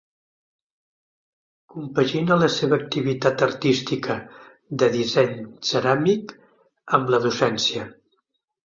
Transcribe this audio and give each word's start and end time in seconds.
Compagina 1.73 2.37
la 2.45 2.49
seva 2.55 2.79
activitat 2.85 3.45
artística, 3.49 4.17
de 4.83 4.91
disseny 4.99 5.37
ceràmic, 5.73 6.37
amb 6.99 7.17
la 7.17 7.23
docència. 7.31 7.89